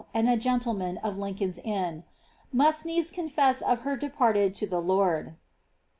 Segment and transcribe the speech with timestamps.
[0.15, 2.03] tnd a gentleman of Lincoln's Inn),
[2.55, 5.35] ^ roust needs confess of her departed to the Lord.''